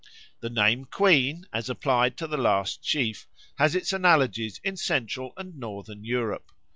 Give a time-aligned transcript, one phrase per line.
[0.39, 3.27] The name Queen, as applied to the last sheaf,
[3.59, 6.51] has its analogies in Central and Northern Europe.